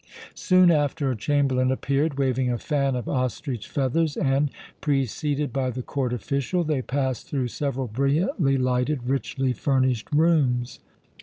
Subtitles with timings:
[0.33, 4.49] Soon after a chamberlain appeared, waving a fan of ostrich feathers and,
[4.81, 10.79] preceded by the court official, they passed through several brilliantly lighted, richly furnished rooms.